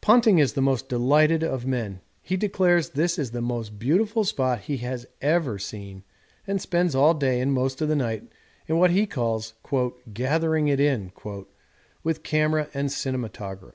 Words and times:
'Ponting 0.00 0.38
is 0.38 0.52
the 0.52 0.60
most 0.62 0.88
delighted 0.88 1.42
of 1.42 1.66
men; 1.66 2.00
he 2.22 2.36
declares 2.36 2.90
this 2.90 3.18
is 3.18 3.32
the 3.32 3.40
most 3.42 3.76
beautiful 3.76 4.22
spot 4.22 4.60
he 4.60 4.76
has 4.76 5.04
ever 5.20 5.58
seen 5.58 6.04
and 6.46 6.62
spends 6.62 6.94
all 6.94 7.12
day 7.12 7.40
and 7.40 7.52
most 7.52 7.82
of 7.82 7.88
the 7.88 7.96
night 7.96 8.30
in 8.68 8.78
what 8.78 8.92
he 8.92 9.04
calls 9.04 9.54
"gathering 10.14 10.68
it 10.68 10.78
in" 10.78 11.10
with 12.04 12.22
camera 12.22 12.68
and 12.72 12.92
cinematograph.' 12.92 13.74